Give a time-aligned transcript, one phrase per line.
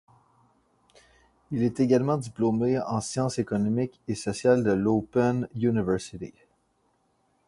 [1.51, 6.33] Il est également diplômé en sciences économiques et sociales de l'Open University.